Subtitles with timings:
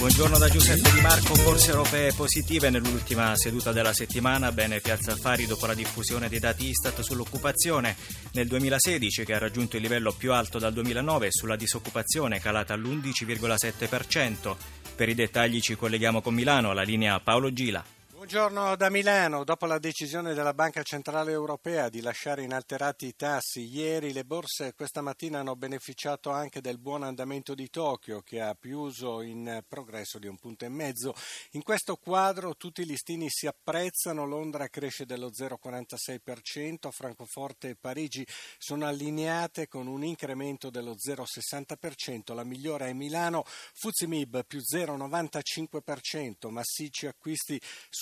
[0.00, 5.44] Buongiorno da Giuseppe Di Marco, borse europee positive nell'ultima seduta della settimana, bene Piazza Affari
[5.44, 7.94] dopo la diffusione dei dati Istat sull'occupazione
[8.32, 12.72] nel 2016 che ha raggiunto il livello più alto dal 2009 e sulla disoccupazione calata
[12.72, 14.56] all'11,7%.
[14.96, 17.99] Per i dettagli ci colleghiamo con Milano, alla linea Paolo Gila.
[18.20, 19.44] Buongiorno da Milano.
[19.44, 24.74] Dopo la decisione della Banca Centrale Europea di lasciare inalterati i tassi, ieri le borse
[24.74, 30.18] questa mattina hanno beneficiato anche del buon andamento di Tokyo che ha chiuso in progresso
[30.18, 31.14] di un punto e mezzo.
[31.52, 38.26] In questo quadro tutti i listini si apprezzano, Londra cresce dello 0,46%, Francoforte e Parigi
[38.58, 47.06] sono allineate con un incremento dello 0,60%, la migliore è Milano, Fuzimib più 0,95%, massicci
[47.06, 47.58] acquisti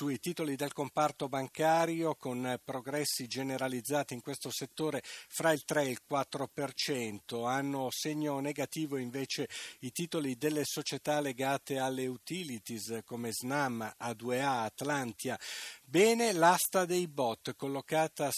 [0.09, 5.91] sui titoli del comparto bancario con progressi generalizzati in questo settore fra il 3 e
[5.91, 7.47] il 4%.
[7.47, 9.51] Hanno segno negativo invece
[9.81, 15.39] i titoli delle società legate alle utilities come Snam, A2A, Atlantia.
[15.91, 18.29] Bene l'asta dei bot, collocata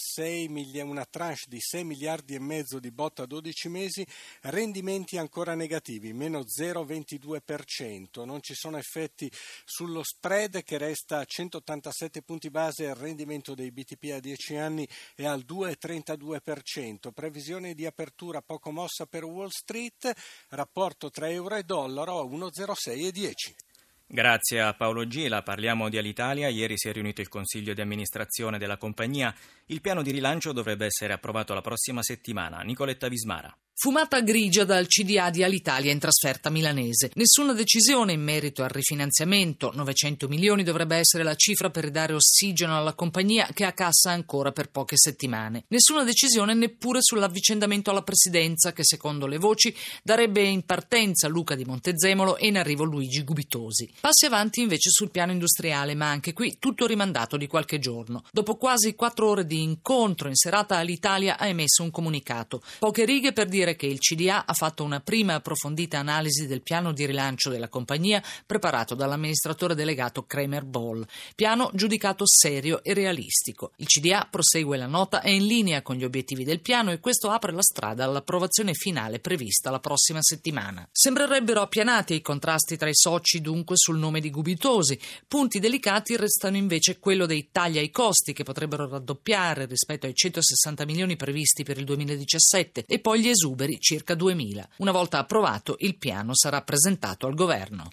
[0.47, 4.07] mili- una tranche di 6 miliardi e mezzo di bot a 12 mesi,
[4.43, 8.23] rendimenti ancora negativi, meno 0,22%.
[8.23, 9.29] Non ci sono effetti
[9.65, 14.87] sullo spread che resta a 187 punti base, il rendimento dei BTP a 10 anni
[15.13, 17.11] è al 2,32%.
[17.11, 20.09] Previsione di apertura poco mossa per Wall Street,
[20.51, 23.70] rapporto tra euro e dollaro a 1,06,10.
[24.13, 25.41] Grazie a Paolo Gila.
[25.41, 26.49] Parliamo di Alitalia.
[26.49, 29.33] Ieri si è riunito il consiglio di amministrazione della compagnia.
[29.67, 32.59] Il piano di rilancio dovrebbe essere approvato la prossima settimana.
[32.59, 33.55] Nicoletta Vismara.
[33.73, 37.09] Fumata grigia dal CDA di Alitalia in trasferta milanese.
[37.15, 39.71] Nessuna decisione in merito al rifinanziamento.
[39.73, 44.51] 900 milioni dovrebbe essere la cifra per ridare ossigeno alla compagnia che ha cassa ancora
[44.51, 45.63] per poche settimane.
[45.69, 51.65] Nessuna decisione neppure sull'avvicendamento alla presidenza che secondo le voci darebbe in partenza Luca di
[51.65, 53.91] Montezemolo e in arrivo Luigi Gubitosi.
[54.01, 58.23] Passi avanti invece sul piano industriale, ma anche qui tutto rimandato di qualche giorno.
[58.31, 62.63] Dopo quasi quattro ore di incontro in serata Alitalia ha emesso un comunicato.
[62.79, 66.93] Poche righe per dire che il CDA ha fatto una prima approfondita analisi del piano
[66.93, 73.73] di rilancio della compagnia preparato dall'amministratore delegato Kramer Ball, piano giudicato serio e realistico.
[73.75, 77.29] Il CDA prosegue la nota, è in linea con gli obiettivi del piano e questo
[77.29, 80.89] apre la strada all'approvazione finale prevista la prossima settimana.
[80.91, 84.97] Sembrerebbero appianati i contrasti tra i soci dunque sul nome di Gubitosi.
[85.27, 90.85] Punti delicati restano invece quello dei tagli ai costi che potrebbero raddoppiare rispetto ai 160
[90.85, 94.63] milioni previsti per il 2017 e poi gli esuberi circa 2.000.
[94.77, 97.89] Una volta approvato, il piano sarà presentato al governo.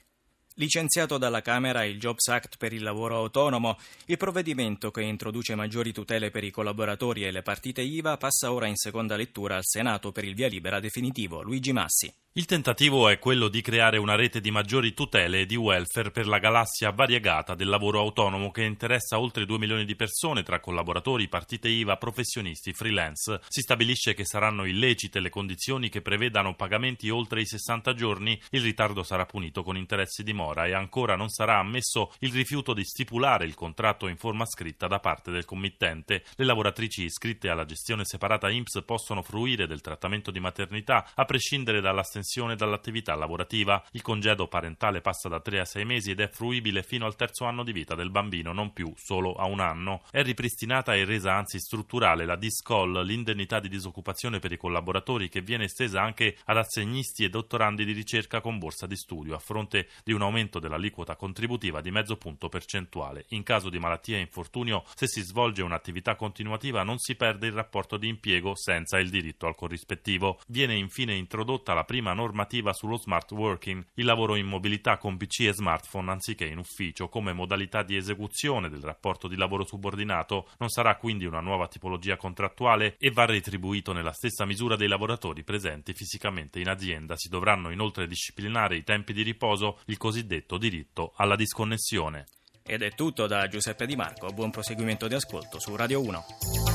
[0.60, 5.92] Licenziato dalla Camera il Jobs Act per il lavoro autonomo, il provvedimento che introduce maggiori
[5.92, 10.10] tutele per i collaboratori e le partite IVA passa ora in seconda lettura al Senato
[10.10, 11.42] per il via libera definitivo.
[11.42, 12.12] Luigi Massi.
[12.38, 16.28] Il tentativo è quello di creare una rete di maggiori tutele e di welfare per
[16.28, 21.26] la galassia variegata del lavoro autonomo che interessa oltre 2 milioni di persone tra collaboratori,
[21.26, 23.40] partite IVA, professionisti, freelance.
[23.48, 28.62] Si stabilisce che saranno illecite le condizioni che prevedano pagamenti oltre i 60 giorni, il
[28.62, 32.84] ritardo sarà punito con interessi di mora e ancora non sarà ammesso il rifiuto di
[32.84, 36.24] stipulare il contratto in forma scritta da parte del committente.
[36.36, 41.80] Le lavoratrici iscritte alla gestione separata IMSS possono fruire del trattamento di maternità a prescindere
[41.80, 43.82] dall'astensione dall'attività lavorativa.
[43.92, 47.44] Il congedo parentale passa da 3 a 6 mesi ed è fruibile fino al terzo
[47.44, 50.02] anno di vita del bambino, non più solo a un anno.
[50.10, 55.42] È ripristinata e resa anzi strutturale la DISCOL, l'indennità di disoccupazione per i collaboratori che
[55.42, 59.88] viene estesa anche ad assegnisti e dottorandi di ricerca con borsa di studio a fronte
[60.04, 63.24] di un aumento dell'aliquota contributiva di mezzo punto percentuale.
[63.30, 67.52] In caso di malattia e infortunio, se si svolge un'attività continuativa non si perde il
[67.52, 70.38] rapporto di impiego senza il diritto al corrispettivo.
[70.46, 75.40] Viene infine introdotta la prima normativa sullo smart working, il lavoro in mobilità con PC
[75.40, 80.68] e smartphone anziché in ufficio, come modalità di esecuzione del rapporto di lavoro subordinato, non
[80.68, 85.94] sarà quindi una nuova tipologia contrattuale e va retribuito nella stessa misura dei lavoratori presenti
[85.94, 87.16] fisicamente in azienda.
[87.16, 90.26] Si dovranno inoltre disciplinare i tempi di riposo, il cosiddetto
[90.58, 92.26] diritto alla disconnessione.
[92.62, 94.28] Ed è tutto da Giuseppe Di Marco.
[94.28, 96.67] Buon proseguimento di ascolto su Radio 1.